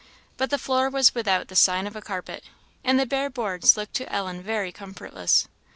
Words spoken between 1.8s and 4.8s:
of a carpet, and the bare boards looked to Ellen very